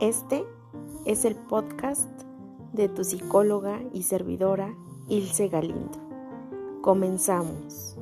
[0.00, 0.44] Este
[1.06, 2.10] es el podcast
[2.74, 4.76] de tu psicóloga y servidora
[5.08, 5.98] Ilse Galindo.
[6.82, 7.96] Comenzamos.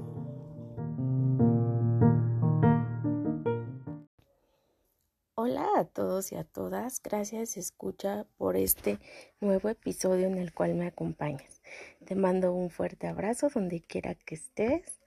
[5.37, 8.99] Hola a todos y a todas, gracias escucha por este
[9.38, 11.63] nuevo episodio en el cual me acompañas.
[12.04, 15.01] Te mando un fuerte abrazo donde quiera que estés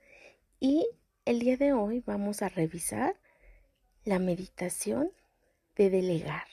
[0.58, 0.88] y
[1.26, 3.14] el día de hoy vamos a revisar
[4.06, 5.12] la meditación
[5.76, 6.46] de delegar.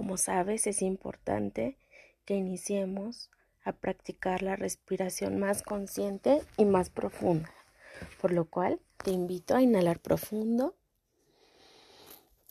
[0.00, 1.76] Como sabes, es importante
[2.24, 3.30] que iniciemos
[3.62, 7.52] a practicar la respiración más consciente y más profunda,
[8.18, 10.74] por lo cual te invito a inhalar profundo,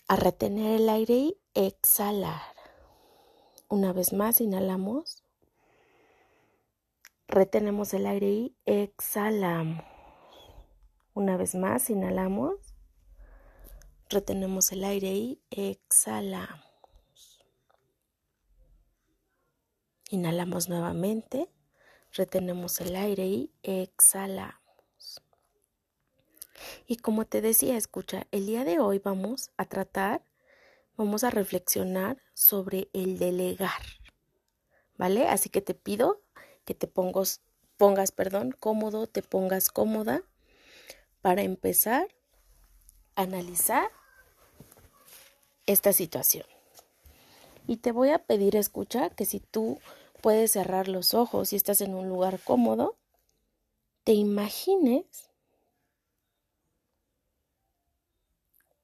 [0.07, 2.39] a retener el aire y exhalar.
[3.67, 5.23] Una vez más, inhalamos,
[7.27, 9.83] retenemos el aire y exhalamos.
[11.15, 12.75] Una vez más, inhalamos,
[14.07, 16.68] retenemos el aire y exhalamos.
[20.11, 21.47] Inhalamos nuevamente,
[22.13, 25.21] retenemos el aire y exhalamos.
[26.87, 30.23] Y como te decía, escucha, el día de hoy vamos a tratar,
[30.97, 33.83] vamos a reflexionar sobre el delegar.
[34.97, 35.27] ¿Vale?
[35.27, 36.23] Así que te pido
[36.65, 37.41] que te pongas,
[37.77, 40.23] pongas, perdón, cómodo, te pongas cómoda
[41.21, 42.07] para empezar
[43.15, 43.91] a analizar
[45.67, 46.47] esta situación.
[47.67, 49.79] Y te voy a pedir, escucha, que si tú
[50.21, 52.97] puedes cerrar los ojos y estás en un lugar cómodo,
[54.03, 55.29] te imagines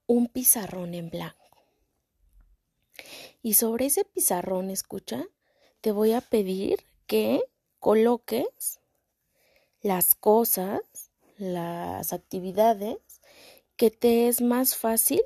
[0.08, 1.38] un pizarrón en blanco.
[3.42, 5.26] Y sobre ese pizarrón, escucha,
[5.82, 7.44] te voy a pedir que
[7.80, 8.80] coloques
[9.82, 10.82] las cosas,
[11.38, 12.98] las actividades
[13.76, 15.22] que te es más fácil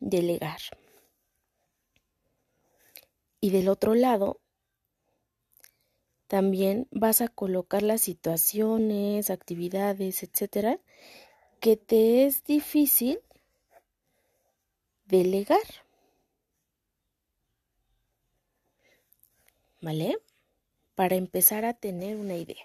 [0.00, 0.60] delegar.
[3.40, 4.41] Y del otro lado,
[6.32, 10.80] también vas a colocar las situaciones, actividades, etcétera,
[11.60, 13.18] que te es difícil
[15.04, 15.60] delegar.
[19.82, 20.16] ¿Vale?
[20.94, 22.64] Para empezar a tener una idea.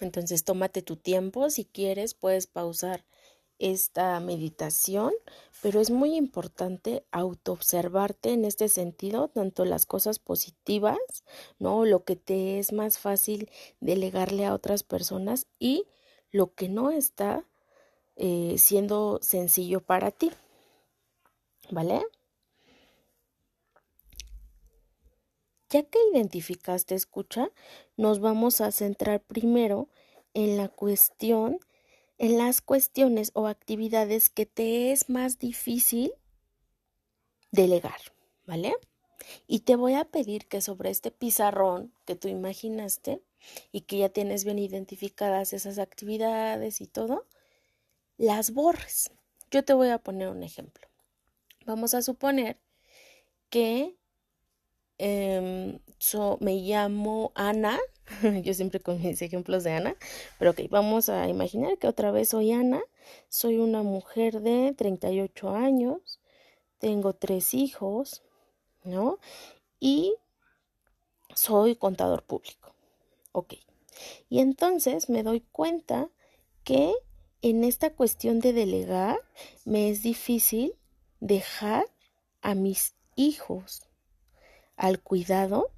[0.00, 1.50] Entonces, tómate tu tiempo.
[1.50, 3.04] Si quieres, puedes pausar
[3.60, 5.12] esta meditación,
[5.62, 10.98] pero es muy importante autoobservarte en este sentido, tanto las cosas positivas,
[11.58, 11.84] ¿no?
[11.84, 13.50] Lo que te es más fácil
[13.80, 15.86] delegarle a otras personas y
[16.32, 17.44] lo que no está
[18.16, 20.32] eh, siendo sencillo para ti.
[21.70, 22.02] ¿Vale?
[25.68, 27.50] Ya que identificaste, escucha,
[27.96, 29.88] nos vamos a centrar primero
[30.34, 31.60] en la cuestión
[32.20, 36.12] en las cuestiones o actividades que te es más difícil
[37.50, 37.98] delegar,
[38.46, 38.74] ¿vale?
[39.46, 43.22] Y te voy a pedir que sobre este pizarrón que tú imaginaste
[43.72, 47.26] y que ya tienes bien identificadas esas actividades y todo,
[48.18, 49.10] las borres.
[49.50, 50.86] Yo te voy a poner un ejemplo.
[51.64, 52.58] Vamos a suponer
[53.48, 53.96] que
[54.98, 55.78] em,
[56.40, 57.80] me llamo Ana
[58.42, 59.96] yo siempre con mis ejemplos de Ana,
[60.38, 62.82] pero ok, vamos a imaginar que otra vez soy Ana,
[63.28, 66.20] soy una mujer de 38 años,
[66.78, 68.22] tengo tres hijos,
[68.84, 69.18] ¿no?
[69.78, 70.14] Y
[71.34, 72.74] soy contador público,
[73.32, 73.54] ok.
[74.28, 76.08] Y entonces me doy cuenta
[76.64, 76.92] que
[77.42, 79.18] en esta cuestión de delegar
[79.64, 80.74] me es difícil
[81.20, 81.86] dejar
[82.42, 83.88] a mis hijos
[84.76, 85.70] al cuidado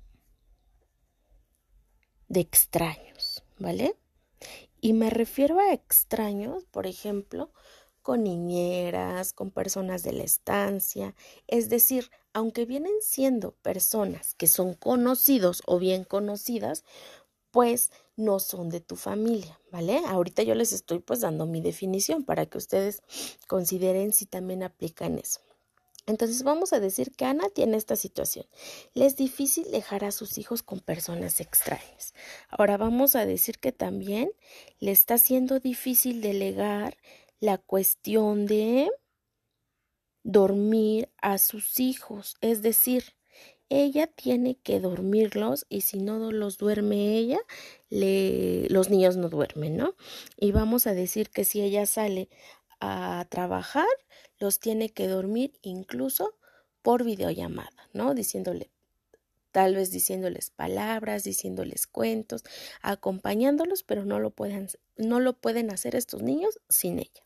[2.32, 3.94] de extraños, ¿vale?
[4.80, 7.52] Y me refiero a extraños, por ejemplo,
[8.00, 11.14] con niñeras, con personas de la estancia,
[11.46, 16.84] es decir, aunque vienen siendo personas que son conocidos o bien conocidas,
[17.50, 20.00] pues no son de tu familia, ¿vale?
[20.06, 23.02] Ahorita yo les estoy pues dando mi definición para que ustedes
[23.46, 25.40] consideren si también aplican eso.
[26.06, 28.46] Entonces vamos a decir que Ana tiene esta situación.
[28.94, 32.14] Le es difícil dejar a sus hijos con personas extrañas.
[32.48, 34.32] Ahora vamos a decir que también
[34.80, 36.96] le está siendo difícil delegar
[37.38, 38.90] la cuestión de
[40.24, 42.36] dormir a sus hijos.
[42.40, 43.14] Es decir,
[43.68, 47.40] ella tiene que dormirlos y si no los duerme ella,
[47.90, 49.94] los niños no duermen, ¿no?
[50.36, 52.28] Y vamos a decir que si ella sale
[52.80, 53.86] a trabajar,
[54.42, 56.34] los tiene que dormir incluso
[56.82, 58.12] por videollamada, ¿no?
[58.12, 58.72] Diciéndole,
[59.52, 62.42] tal vez diciéndoles palabras, diciéndoles cuentos,
[62.82, 67.24] acompañándolos, pero no lo pueden, no lo pueden hacer estos niños sin ella.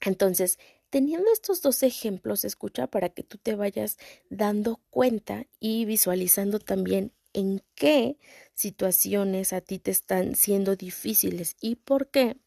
[0.00, 0.58] Entonces,
[0.90, 3.96] teniendo estos dos ejemplos, escucha para que tú te vayas
[4.28, 8.18] dando cuenta y visualizando también en qué
[8.54, 12.38] situaciones a ti te están siendo difíciles y por qué,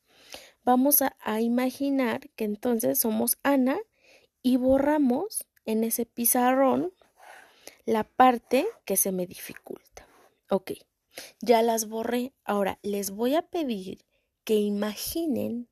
[0.63, 3.79] vamos a, imaginar que entonces somos Ana
[4.41, 6.94] y borramos en ese pizarrón
[7.85, 10.07] la parte que se me dificulta.
[10.50, 10.71] Ok,
[11.41, 12.33] ya las borré.
[12.44, 14.06] Ahora les voy a pedir
[14.44, 15.67] que imaginen,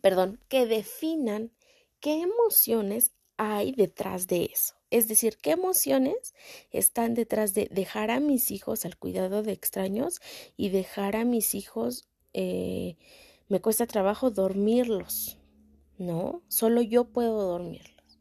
[0.00, 1.52] perdón, que definan
[2.00, 4.74] qué emociones hay detrás de eso.
[4.90, 6.34] Es decir, qué emociones
[6.72, 10.20] están detrás de dejar a mis hijos al cuidado de extraños
[10.56, 12.96] y dejar a mis hijos, eh,
[13.50, 15.36] me cuesta trabajo dormirlos,
[15.98, 16.40] ¿no?
[16.46, 18.20] Solo yo puedo dormirlos.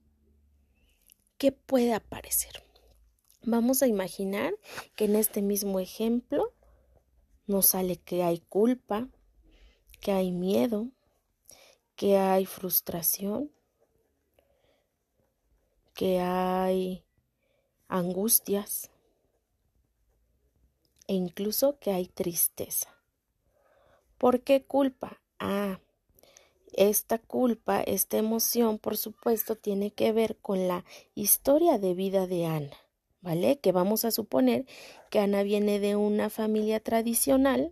[1.38, 2.64] ¿Qué puede aparecer?
[3.44, 4.56] Vamos a imaginar
[4.96, 6.52] que en este mismo ejemplo
[7.46, 9.08] nos sale que hay culpa,
[10.02, 10.88] que hay miedo,
[11.96, 13.52] que hay frustración,
[15.94, 17.06] que hay
[17.88, 18.90] angustias
[21.06, 22.99] e incluso que hay tristeza.
[24.20, 25.22] ¿Por qué culpa?
[25.40, 25.80] Ah,
[26.74, 30.84] esta culpa, esta emoción, por supuesto, tiene que ver con la
[31.16, 32.78] historia de vida de Ana,
[33.22, 33.60] ¿vale?
[33.60, 34.66] Que vamos a suponer
[35.10, 37.72] que Ana viene de una familia tradicional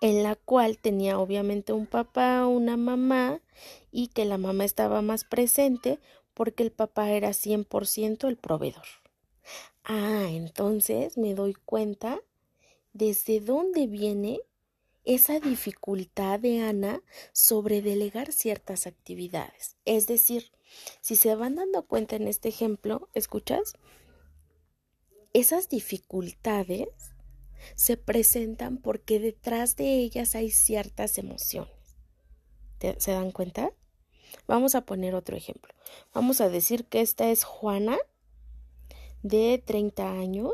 [0.00, 3.40] en la cual tenía obviamente un papá, una mamá
[3.92, 6.00] y que la mamá estaba más presente
[6.34, 8.86] porque el papá era 100% el proveedor.
[9.84, 12.20] Ah, entonces me doy cuenta
[12.92, 14.40] desde dónde viene
[15.08, 17.02] esa dificultad de Ana
[17.32, 19.78] sobre delegar ciertas actividades.
[19.86, 20.52] Es decir,
[21.00, 23.72] si se van dando cuenta en este ejemplo, ¿escuchas?
[25.32, 26.88] Esas dificultades
[27.74, 31.72] se presentan porque detrás de ellas hay ciertas emociones.
[32.98, 33.72] ¿Se dan cuenta?
[34.46, 35.72] Vamos a poner otro ejemplo.
[36.12, 37.96] Vamos a decir que esta es Juana
[39.22, 40.52] de 30 años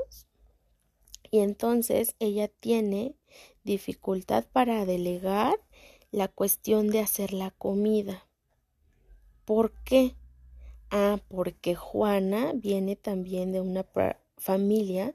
[1.32, 3.16] y entonces ella tiene
[3.64, 5.58] dificultad para delegar
[6.10, 8.28] la cuestión de hacer la comida.
[9.44, 10.14] ¿Por qué?
[10.90, 13.84] Ah, porque Juana viene también de una
[14.36, 15.14] familia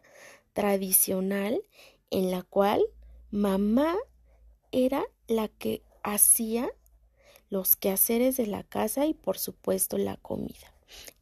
[0.53, 1.63] tradicional
[2.09, 2.83] en la cual
[3.31, 3.95] mamá
[4.71, 6.69] era la que hacía
[7.49, 10.73] los quehaceres de la casa y por supuesto la comida.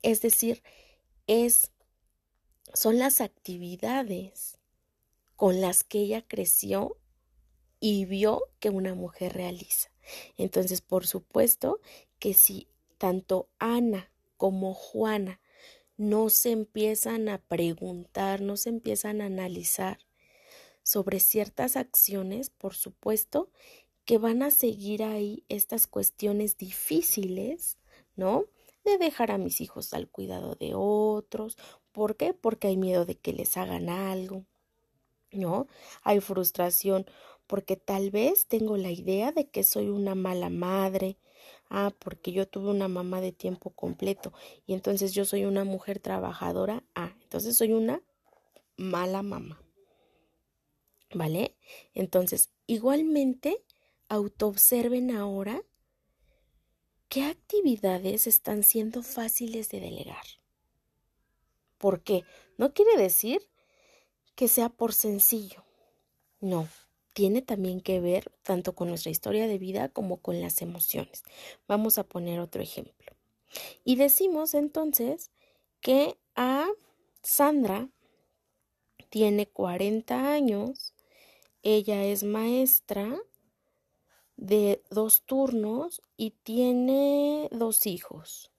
[0.02, 0.64] Es decir,
[1.28, 1.72] es
[2.74, 4.58] son las actividades
[5.36, 6.98] con las que ella creció
[7.80, 9.90] y vio que una mujer realiza.
[10.38, 11.80] Entonces, por supuesto
[12.20, 15.40] que si tanto Ana como Juana
[15.98, 20.00] no se empiezan a preguntar, no se empiezan a analizar
[20.84, 23.50] sobre ciertas acciones, por supuesto
[24.06, 27.78] que van a seguir ahí estas cuestiones difíciles,
[28.16, 28.46] ¿no?
[28.86, 31.58] De dejar a mis hijos al cuidado de otros.
[31.92, 32.34] ¿Por qué?
[32.34, 34.46] Porque hay miedo de que les hagan algo,
[35.32, 35.68] ¿no?
[36.04, 37.06] Hay frustración
[37.48, 41.18] porque tal vez tengo la idea de que soy una mala madre,
[41.70, 44.34] ah, porque yo tuve una mamá de tiempo completo
[44.66, 48.02] y entonces yo soy una mujer trabajadora, ah, entonces soy una
[48.76, 49.62] mala mamá.
[51.14, 51.56] ¿Vale?
[51.94, 53.64] Entonces, igualmente,
[54.10, 55.64] autoobserven ahora
[57.08, 60.26] qué actividades están siendo fáciles de delegar.
[61.78, 62.24] ¿Por qué?
[62.58, 63.50] No quiere decir
[64.36, 65.64] que sea por sencillo.
[66.40, 66.68] No,
[67.18, 71.24] tiene también que ver tanto con nuestra historia de vida como con las emociones.
[71.68, 73.12] Vamos a poner otro ejemplo.
[73.84, 75.32] Y decimos entonces
[75.82, 76.68] que a
[77.24, 77.90] Sandra
[79.10, 80.94] tiene 40 años,
[81.64, 83.20] ella es maestra
[84.36, 88.52] de dos turnos y tiene dos hijos.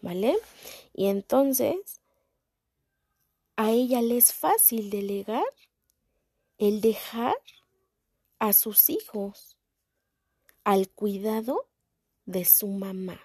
[0.00, 0.38] ¿Vale?
[0.94, 2.00] Y entonces
[3.56, 5.44] a ella le es fácil delegar
[6.56, 7.34] el dejar
[8.38, 9.56] a sus hijos
[10.64, 11.68] al cuidado
[12.24, 13.20] de su mamá.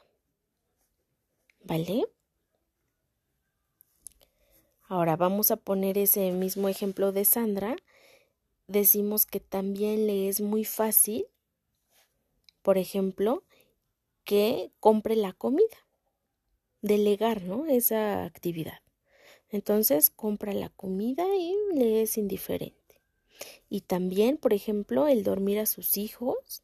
[1.64, 2.06] ¿Vale?
[4.88, 7.76] Ahora vamos a poner ese mismo ejemplo de Sandra.
[8.68, 11.28] Decimos que también le es muy fácil,
[12.62, 13.44] por ejemplo,
[14.24, 15.88] que compre la comida,
[16.82, 17.66] delegar, ¿no?
[17.66, 18.82] Esa actividad.
[19.50, 22.81] Entonces compra la comida y le es indiferente.
[23.70, 26.64] Y también, por ejemplo, el dormir a sus hijos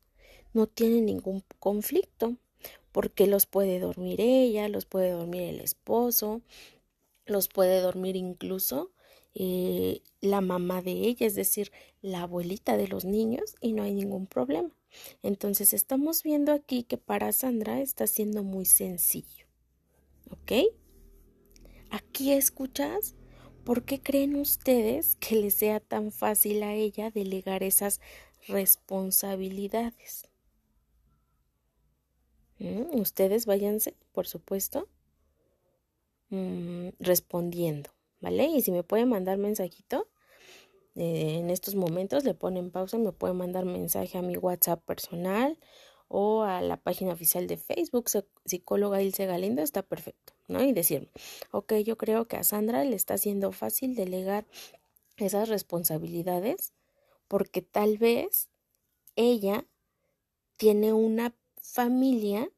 [0.53, 2.35] no tiene ningún conflicto,
[2.91, 6.41] porque los puede dormir ella, los puede dormir el esposo,
[7.25, 8.91] los puede dormir incluso
[9.35, 13.93] eh, la mamá de ella, es decir, la abuelita de los niños, y no hay
[13.93, 14.71] ningún problema.
[15.21, 19.45] Entonces estamos viendo aquí que para Sandra está siendo muy sencillo.
[20.31, 20.53] ¿Ok?
[21.89, 23.15] Aquí escuchas.
[23.67, 27.99] ¿Por qué creen ustedes que le sea tan fácil a ella delegar esas
[28.47, 30.29] responsabilidades?
[32.59, 32.97] ¿Mm?
[32.97, 34.87] Ustedes váyanse, por supuesto,
[36.29, 37.89] mm, respondiendo,
[38.21, 38.45] ¿vale?
[38.45, 40.07] Y si me pueden mandar mensajito,
[40.95, 45.59] eh, en estos momentos le ponen pausa, me pueden mandar mensaje a mi WhatsApp personal
[46.07, 48.09] o a la página oficial de Facebook,
[48.45, 50.63] psicóloga Ilse Galindo, está perfecto, ¿no?
[50.63, 51.09] Y decirme,
[51.51, 54.45] ok, yo creo que a Sandra le está haciendo fácil delegar
[55.17, 56.73] esas responsabilidades
[57.27, 58.49] porque tal vez
[59.15, 59.65] ella
[60.55, 62.49] tiene una familia,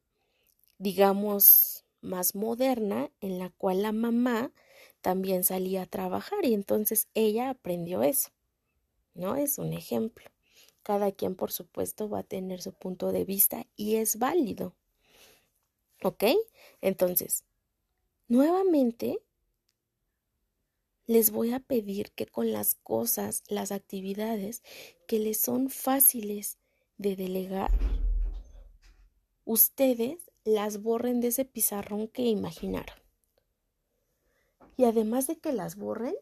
[0.78, 4.52] digamos, más moderna, en la cual la mamá
[5.00, 8.30] también salía a trabajar y entonces ella aprendió eso.
[9.14, 9.36] ¿No?
[9.36, 10.29] Es un ejemplo.
[10.82, 14.74] Cada quien, por supuesto, va a tener su punto de vista y es válido.
[16.02, 16.24] ¿Ok?
[16.80, 17.44] Entonces,
[18.28, 19.20] nuevamente,
[21.06, 24.62] les voy a pedir que con las cosas, las actividades
[25.06, 26.56] que les son fáciles
[26.98, 27.70] de delegar,
[29.44, 32.96] ustedes las borren de ese pizarrón que imaginaron.
[34.76, 36.14] Y además de que las borren,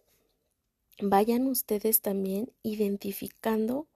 [1.00, 3.86] vayan ustedes también identificando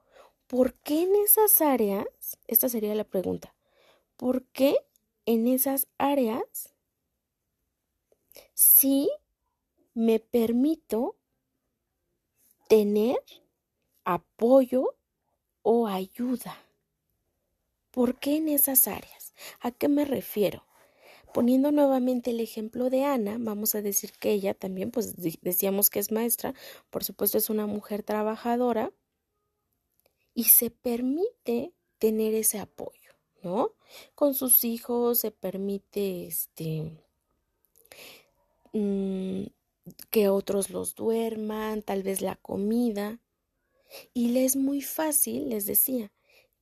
[0.52, 2.04] por qué en esas áreas,
[2.46, 3.54] esta sería la pregunta,
[4.18, 4.76] ¿por qué
[5.24, 6.74] en esas áreas
[8.52, 9.10] sí
[9.94, 11.16] me permito
[12.68, 13.16] tener
[14.04, 14.94] apoyo
[15.62, 16.58] o ayuda?
[17.90, 19.32] ¿Por qué en esas áreas?
[19.58, 20.66] ¿A qué me refiero?
[21.32, 25.98] Poniendo nuevamente el ejemplo de Ana, vamos a decir que ella también, pues decíamos que
[25.98, 26.52] es maestra,
[26.90, 28.92] por supuesto es una mujer trabajadora
[30.34, 33.12] y se permite tener ese apoyo,
[33.42, 33.72] ¿no?
[34.14, 36.98] Con sus hijos se permite este
[38.72, 39.44] mm,
[40.10, 43.20] que otros los duerman, tal vez la comida.
[44.14, 46.12] Y le es muy fácil, les decía,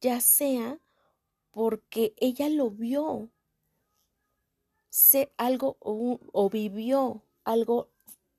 [0.01, 0.81] ya sea
[1.53, 3.31] porque ella lo vio
[4.91, 7.89] sé algo o, vivió algo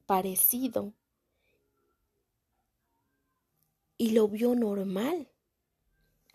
[0.06, 0.94] parecido
[4.02, 5.30] y lo vio normal,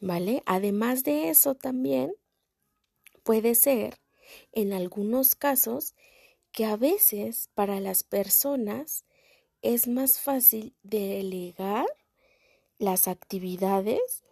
[0.00, 0.40] ¿vale?
[0.46, 2.14] Además de eso también
[3.25, 3.99] puede ser
[4.52, 5.96] en algunos casos
[6.52, 9.04] que a veces para las personas
[9.62, 11.87] es más fácil delegar
[12.78, 14.23] las actividades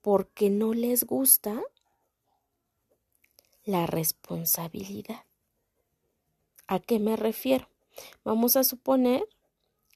[0.00, 1.64] porque no les gusta
[3.64, 5.24] la responsabilidad.
[6.68, 7.68] ¿A qué me refiero?
[8.22, 9.28] Vamos a suponer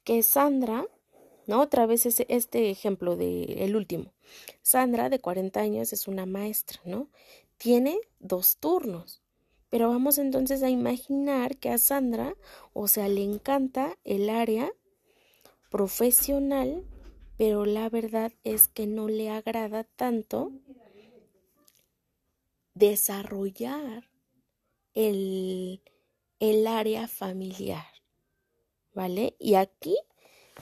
[0.03, 0.89] que Sandra,
[1.49, 1.63] ¿no?
[1.63, 4.13] Otra vez es este ejemplo de el último.
[4.63, 7.09] Sandra, de 40 años, es una maestra, ¿no?
[7.57, 9.23] Tiene dos turnos.
[9.71, 12.35] Pero vamos entonces a imaginar que a Sandra,
[12.75, 14.71] o sea, le encanta el área
[15.71, 16.85] profesional,
[17.37, 20.53] pero la verdad es que no le agrada tanto
[22.75, 24.05] desarrollar
[24.95, 25.83] el,
[26.41, 27.87] el área familiar,
[28.95, 29.35] ¿vale?
[29.39, 29.97] Y aquí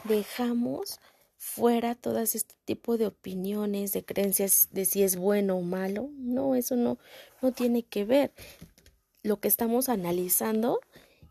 [0.05, 1.01] dejamos
[1.37, 6.11] fuera todas este tipo de opiniones, de creencias de si es bueno o malo.
[6.17, 6.99] No, eso no,
[7.43, 8.33] no tiene que ver.
[9.23, 10.81] Lo que estamos analizando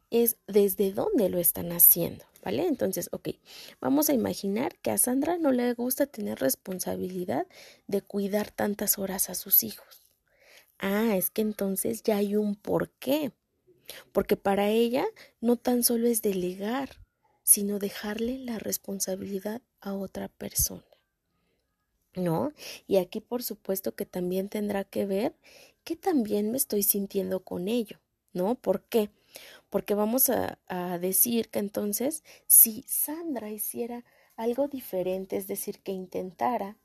[0.10, 2.68] es desde dónde lo están haciendo, ¿vale?
[2.68, 3.30] Entonces, ok,
[3.82, 7.48] vamos a imaginar que a Sandra no le gusta tener responsabilidad
[7.88, 10.04] de cuidar tantas horas a sus hijos.
[10.78, 13.32] Ah, es que entonces ya hay un porqué
[14.12, 15.06] porque para ella
[15.42, 16.90] no tan solo es delegar,
[17.46, 20.84] sino dejarle la responsabilidad a otra persona.
[22.16, 22.52] ¿No?
[22.88, 25.36] Y aquí por supuesto que también tendrá que ver
[25.84, 28.00] que también me estoy sintiendo con ello,
[28.34, 28.56] ¿no?
[28.56, 29.12] ¿Por qué?
[29.70, 34.06] Porque vamos a, a decir que entonces si Sandra hiciera
[34.38, 36.78] algo diferente, es decir, que intentara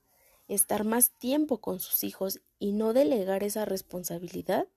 [0.46, 4.68] estar más tiempo con sus hijos y no delegar esa responsabilidad,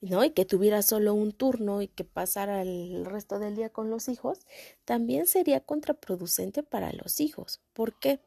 [0.00, 0.24] ¿no?
[0.24, 4.08] Y que tuviera solo un turno y que pasara el resto del día con los
[4.08, 4.40] hijos,
[4.84, 7.60] también sería contraproducente para los hijos.
[7.72, 8.20] ¿Por qué?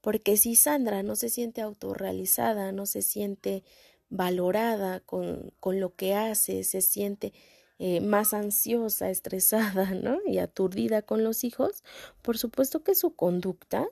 [0.00, 3.64] Porque si Sandra no se siente autorrealizada, no se siente
[4.08, 7.32] valorada con, con lo que hace, se siente
[7.78, 10.18] eh, más ansiosa, estresada, ¿no?
[10.26, 11.82] Y aturdida con los hijos,
[12.22, 13.88] por supuesto que su conducta,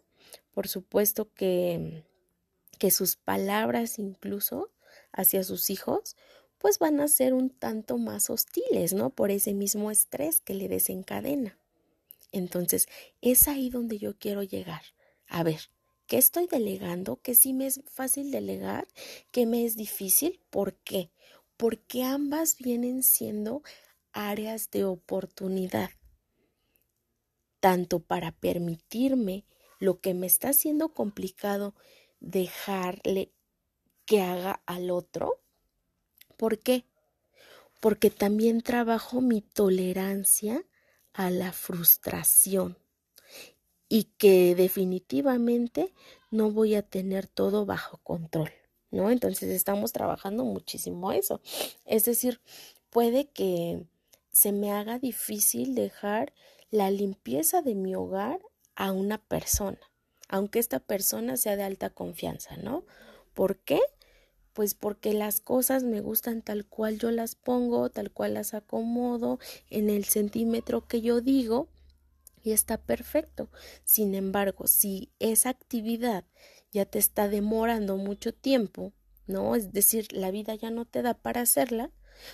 [0.52, 2.04] por supuesto que,
[2.78, 4.70] que sus palabras incluso
[5.12, 6.16] hacia sus hijos,
[6.58, 9.11] pues van a ser un tanto más hostiles, ¿no?
[9.11, 11.58] Por ese mismo estrés que le desencadena.
[12.32, 12.88] Entonces,
[13.20, 14.82] es ahí donde yo quiero llegar.
[15.28, 15.75] A ver, ¿qué
[16.06, 18.87] qué estoy delegando, que sí me es fácil delegar,
[19.30, 21.11] que me es difícil, ¿por qué?
[21.56, 23.62] Porque ambas vienen siendo
[24.12, 25.90] áreas de oportunidad,
[27.61, 29.44] tanto para permitirme
[29.78, 31.75] lo que me está haciendo complicado
[32.20, 33.32] dejarle
[34.04, 35.40] que haga al otro.
[36.36, 36.84] ¿Por qué?
[37.80, 40.64] Porque también trabajo mi tolerancia
[41.12, 42.76] a la frustración
[43.88, 45.92] y que definitivamente
[46.30, 48.50] no voy a tener todo bajo control,
[48.90, 49.10] ¿no?
[49.10, 51.40] Entonces estamos trabajando muchísimo eso.
[51.84, 52.40] Es decir,
[52.90, 53.86] puede que
[54.32, 56.32] se me haga difícil dejar
[56.70, 58.40] la limpieza de mi hogar
[58.74, 59.78] a una persona,
[60.28, 62.84] aunque esta persona sea de alta confianza, ¿no?
[63.32, 63.80] ¿Por qué?
[64.54, 69.38] Pues porque las cosas me gustan tal cual yo las pongo, tal cual las acomodo,
[69.68, 71.68] en el centímetro que yo digo,
[72.42, 73.49] y está perfecto.
[73.84, 76.25] Sin embargo, si esa actividad
[76.70, 78.92] ya te está demorando mucho tiempo,
[79.26, 79.54] ¿no?
[79.56, 81.90] Es decir, la vida ya no te da para hacerla,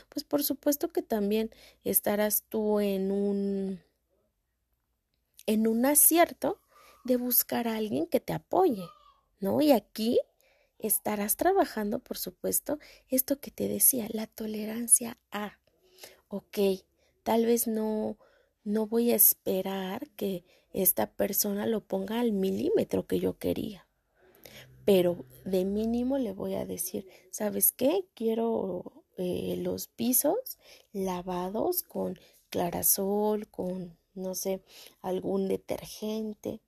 [0.08, 1.50] pues por supuesto que también
[1.84, 3.80] estarás tú en un
[5.46, 6.60] en un acierto
[7.04, 8.84] de buscar a alguien que te apoye,
[9.40, 9.60] ¿no?
[9.60, 10.20] Y aquí
[10.82, 15.58] estarás trabajando, por supuesto, esto que te decía, la tolerancia a,
[16.28, 16.58] ok,
[17.22, 18.16] tal vez no,
[18.64, 23.86] no voy a esperar que esta persona lo ponga al milímetro que yo quería,
[24.84, 28.06] pero de mínimo le voy a decir, ¿sabes qué?
[28.14, 30.58] Quiero eh, los pisos
[30.92, 32.18] lavados con
[32.48, 34.62] clarasol, con, no sé,
[35.02, 36.60] algún detergente,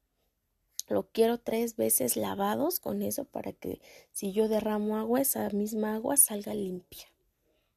[0.92, 3.80] lo quiero tres veces lavados con eso para que
[4.12, 7.06] si yo derramo agua, esa misma agua salga limpia,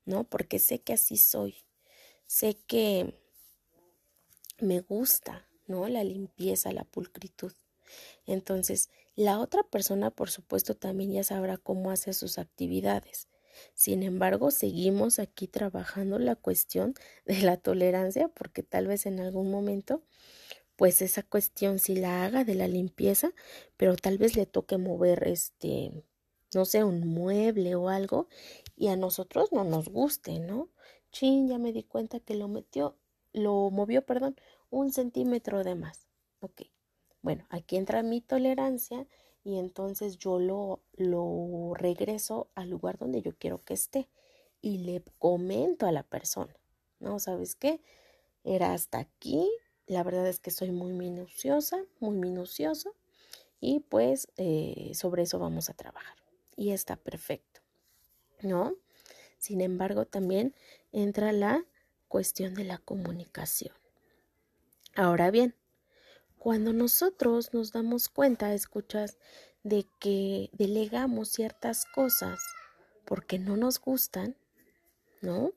[0.05, 0.25] ¿no?
[0.25, 1.55] Porque sé que así soy,
[2.25, 3.19] sé que
[4.59, 5.87] me gusta, ¿no?
[5.87, 7.53] La limpieza, la pulcritud.
[8.25, 13.27] Entonces, la otra persona, por supuesto, también ya sabrá cómo hace sus actividades.
[13.73, 16.93] Sin embargo, seguimos aquí trabajando la cuestión
[17.25, 20.03] de la tolerancia porque tal vez en algún momento
[20.75, 23.31] pues esa cuestión si la haga de la limpieza,
[23.77, 25.91] pero tal vez le toque mover este,
[26.53, 28.27] no sé, un mueble o algo
[28.75, 30.69] y a nosotros no nos guste, ¿no?
[31.11, 32.97] Chin, ya me di cuenta que lo metió,
[33.33, 34.35] lo movió, perdón,
[34.69, 36.07] un centímetro de más.
[36.41, 36.63] Ok.
[37.21, 39.07] Bueno, aquí entra mi tolerancia
[39.43, 44.09] y entonces yo lo, lo regreso al lugar donde yo quiero que esté
[44.61, 46.55] y le comento a la persona,
[46.99, 47.19] ¿no?
[47.19, 47.81] ¿Sabes qué?
[48.43, 49.49] Era hasta aquí,
[49.87, 52.95] la verdad es que soy muy minuciosa, muy minucioso
[53.59, 56.15] y pues eh, sobre eso vamos a trabajar.
[56.55, 57.61] Y está perfecto,
[58.41, 58.75] ¿no?
[59.37, 60.55] Sin embargo, también
[60.91, 61.65] entra la
[62.07, 63.75] cuestión de la comunicación.
[64.95, 65.55] Ahora bien,
[66.39, 69.17] cuando nosotros nos damos cuenta, escuchas,
[69.63, 72.39] de que delegamos ciertas cosas
[73.03, 74.37] porque no nos gustan,
[75.21, 75.53] ¿no?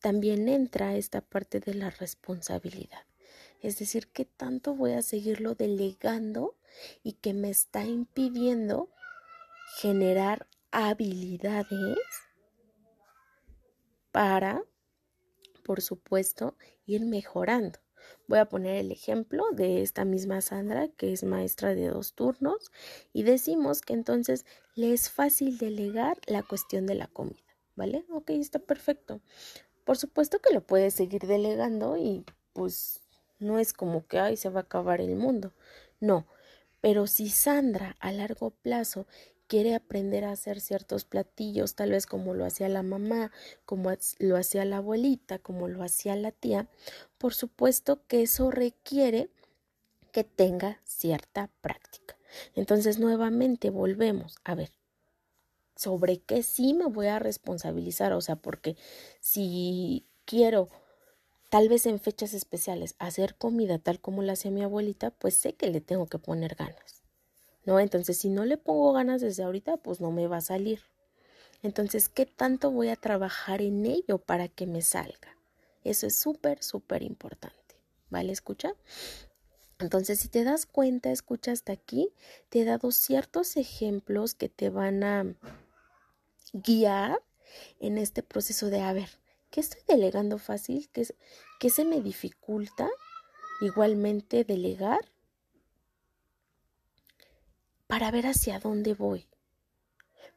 [0.00, 3.04] También entra esta parte de la responsabilidad.
[3.62, 6.56] Es decir, ¿qué tanto voy a seguirlo delegando
[7.02, 8.90] y que me está impidiendo
[9.78, 11.98] generar habilidades
[14.12, 14.62] para,
[15.64, 17.78] por supuesto, ir mejorando?
[18.28, 22.70] Voy a poner el ejemplo de esta misma Sandra, que es maestra de dos turnos,
[23.12, 28.04] y decimos que entonces le es fácil delegar la cuestión de la comida, ¿vale?
[28.10, 29.20] Ok, está perfecto.
[29.84, 33.05] Por supuesto que lo puede seguir delegando y pues
[33.38, 35.52] no es como que, ay, se va a acabar el mundo.
[36.00, 36.26] No.
[36.80, 39.06] Pero si Sandra a largo plazo
[39.46, 43.32] quiere aprender a hacer ciertos platillos, tal vez como lo hacía la mamá,
[43.64, 46.68] como lo hacía la abuelita, como lo hacía la tía,
[47.18, 49.30] por supuesto que eso requiere
[50.12, 52.16] que tenga cierta práctica.
[52.54, 54.70] Entonces, nuevamente volvemos a ver
[55.76, 58.76] sobre qué sí me voy a responsabilizar, o sea, porque
[59.20, 60.68] si quiero
[61.48, 65.54] tal vez en fechas especiales hacer comida tal como la hacía mi abuelita, pues sé
[65.54, 67.02] que le tengo que poner ganas.
[67.64, 67.80] ¿No?
[67.80, 70.82] Entonces, si no le pongo ganas desde ahorita, pues no me va a salir.
[71.62, 75.36] Entonces, ¿qué tanto voy a trabajar en ello para que me salga?
[75.82, 77.56] Eso es súper, súper importante.
[78.08, 78.32] ¿Vale?
[78.32, 78.74] Escucha.
[79.80, 82.10] Entonces, si te das cuenta, escucha hasta aquí,
[82.48, 85.34] te he dado ciertos ejemplos que te van a
[86.52, 87.20] guiar
[87.80, 89.10] en este proceso de, a ver,
[89.56, 90.90] ¿Qué estoy delegando fácil?
[90.92, 91.06] ¿Qué,
[91.58, 92.90] ¿Qué se me dificulta
[93.62, 95.10] igualmente delegar?
[97.86, 99.26] Para ver hacia dónde voy.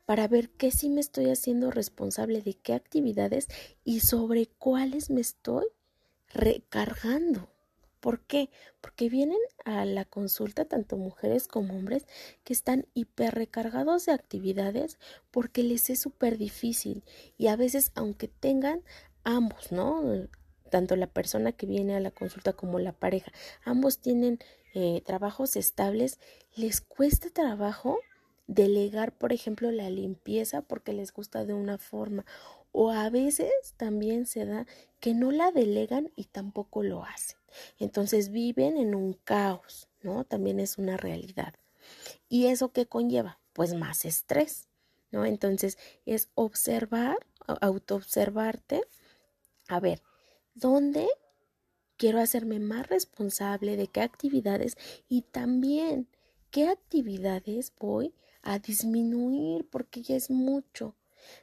[0.05, 3.49] Para ver qué sí me estoy haciendo responsable de qué actividades
[3.83, 5.65] y sobre cuáles me estoy
[6.29, 7.49] recargando.
[7.99, 8.49] ¿Por qué?
[8.79, 12.05] Porque vienen a la consulta tanto mujeres como hombres
[12.45, 14.97] que están hiper recargados de actividades
[15.31, 17.03] porque les es súper difícil
[17.37, 18.83] y a veces aunque tengan
[19.23, 20.03] ambos, ¿no?
[20.69, 23.31] Tanto la persona que viene a la consulta como la pareja,
[23.63, 24.39] ambos tienen
[24.73, 26.19] eh, trabajos estables,
[26.55, 27.97] les cuesta trabajo
[28.47, 32.25] delegar, por ejemplo, la limpieza porque les gusta de una forma
[32.71, 34.65] o a veces también se da
[34.99, 37.37] que no la delegan y tampoco lo hacen.
[37.79, 40.23] Entonces viven en un caos, ¿no?
[40.23, 41.55] También es una realidad.
[42.27, 43.39] ¿Y eso qué conlleva?
[43.53, 44.67] Pues más estrés,
[45.11, 45.25] ¿no?
[45.25, 48.83] Entonces es observar, autoobservarte,
[49.69, 50.01] a ver,
[50.53, 51.07] ¿dónde
[51.99, 54.77] quiero hacerme más responsable de qué actividades
[55.07, 56.07] y también
[56.49, 60.95] qué actividades voy a disminuir porque ya es mucho.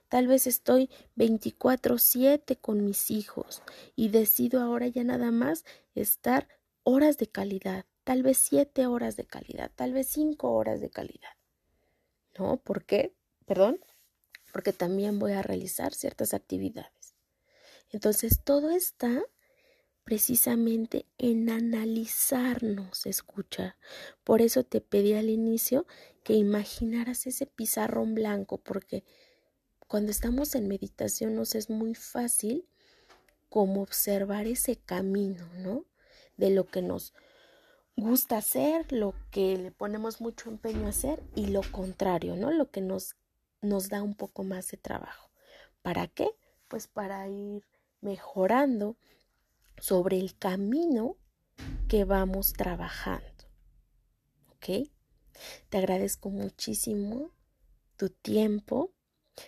[0.08, 3.62] Tal vez estoy 24/7 con mis hijos
[3.94, 6.48] y decido ahora ya nada más estar
[6.82, 11.36] horas de calidad, tal vez 7 horas de calidad, tal vez 5 horas de calidad.
[12.38, 12.56] ¿No?
[12.56, 13.14] ¿Por qué?
[13.44, 13.78] Perdón.
[14.52, 16.95] Porque también voy a realizar ciertas actividades.
[17.90, 19.22] Entonces, todo está
[20.06, 23.76] precisamente en analizarnos, escucha.
[24.22, 25.84] Por eso te pedí al inicio
[26.22, 29.02] que imaginaras ese pizarrón blanco, porque
[29.88, 32.68] cuando estamos en meditación nos es muy fácil
[33.48, 35.84] como observar ese camino, ¿no?
[36.36, 37.12] De lo que nos
[37.96, 42.52] gusta hacer, lo que le ponemos mucho empeño a hacer y lo contrario, ¿no?
[42.52, 43.16] Lo que nos,
[43.60, 45.30] nos da un poco más de trabajo.
[45.82, 46.30] ¿Para qué?
[46.68, 47.64] Pues para ir
[48.00, 48.96] mejorando
[49.78, 51.16] sobre el camino
[51.88, 53.44] que vamos trabajando.
[54.50, 54.88] ¿Ok?
[55.68, 57.30] Te agradezco muchísimo
[57.96, 58.92] tu tiempo.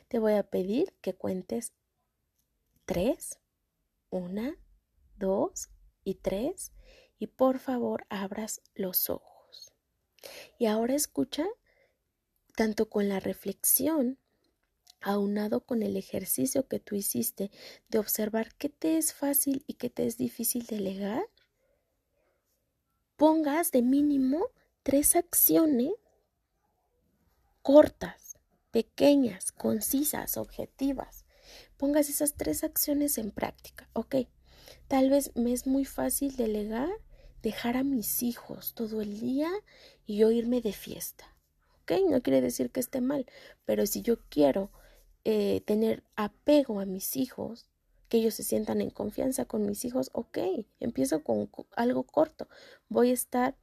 [0.08, 1.72] Te voy a pedir que cuentes
[2.84, 3.38] tres,
[4.10, 4.56] una,
[5.16, 5.70] dos
[6.04, 6.72] y tres.
[7.18, 9.72] Y por favor abras los ojos.
[10.58, 11.46] Y ahora escucha
[12.54, 14.18] tanto con la reflexión
[15.00, 17.50] aunado con el ejercicio que tú hiciste
[17.88, 21.24] de observar qué te es fácil y qué te es difícil delegar,
[23.16, 24.46] pongas de mínimo
[24.82, 25.92] tres acciones
[27.62, 28.38] cortas,
[28.70, 31.26] pequeñas, concisas, objetivas.
[31.76, 33.90] Pongas esas tres acciones en práctica.
[33.92, 34.16] Ok,
[34.86, 36.88] tal vez me es muy fácil delegar,
[37.42, 39.50] dejar a mis hijos todo el día
[40.06, 41.36] y yo irme de fiesta.
[41.82, 43.26] Ok, no quiere decir que esté mal,
[43.66, 44.70] pero si yo quiero
[45.30, 47.66] eh, tener apego a mis hijos,
[48.08, 50.38] que ellos se sientan en confianza con mis hijos, ok,
[50.80, 52.48] empiezo con algo corto,
[52.88, 53.54] voy a estar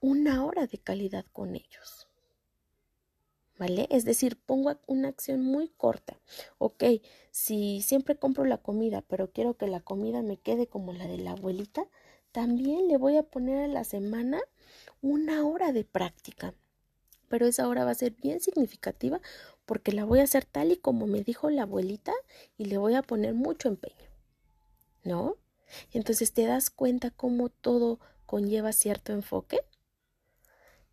[0.00, 2.08] una hora de calidad con ellos.
[3.58, 3.86] ¿Vale?
[3.90, 6.20] Es decir, pongo una acción muy corta.
[6.58, 6.84] Ok,
[7.30, 11.16] si siempre compro la comida, pero quiero que la comida me quede como la de
[11.16, 11.86] la abuelita,
[12.32, 14.42] también le voy a poner a la semana
[15.00, 16.52] una hora de práctica.
[17.28, 19.22] Pero esa hora va a ser bien significativa
[19.72, 22.12] porque la voy a hacer tal y como me dijo la abuelita
[22.58, 24.06] y le voy a poner mucho empeño.
[25.02, 25.38] ¿No?
[25.92, 29.60] Entonces te das cuenta cómo todo conlleva cierto enfoque.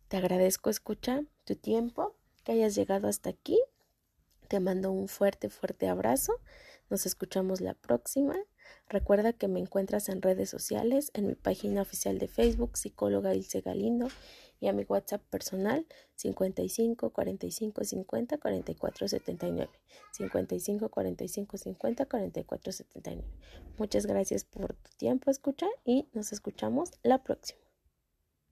[0.08, 3.60] Te agradezco escucha tu tiempo, que hayas llegado hasta aquí.
[4.48, 6.40] Te mando un fuerte, fuerte abrazo.
[6.88, 8.34] Nos escuchamos la próxima.
[8.88, 13.60] Recuerda que me encuentras en redes sociales, en mi página oficial de Facebook, psicóloga Ilse
[13.60, 14.08] Galindo,
[14.60, 19.70] y a mi WhatsApp personal 55 45 50 44 79.
[20.12, 23.28] 55 45 50 44 79.
[23.78, 27.69] Muchas gracias por tu tiempo escuchar y nos escuchamos la próxima.